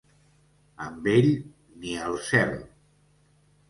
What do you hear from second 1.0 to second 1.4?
ell,